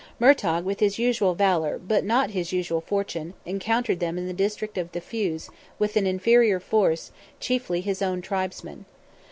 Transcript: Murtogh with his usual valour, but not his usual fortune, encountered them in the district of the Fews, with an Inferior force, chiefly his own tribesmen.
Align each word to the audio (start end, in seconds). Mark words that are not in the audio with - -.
Murtogh 0.19 0.63
with 0.65 0.79
his 0.79 0.97
usual 0.97 1.35
valour, 1.35 1.77
but 1.77 2.03
not 2.03 2.31
his 2.31 2.51
usual 2.51 2.81
fortune, 2.81 3.35
encountered 3.45 3.99
them 3.99 4.17
in 4.17 4.25
the 4.25 4.33
district 4.33 4.75
of 4.75 4.91
the 4.93 4.99
Fews, 4.99 5.51
with 5.77 5.95
an 5.95 6.07
Inferior 6.07 6.59
force, 6.59 7.11
chiefly 7.39 7.81
his 7.81 8.01
own 8.01 8.19
tribesmen. 8.19 8.85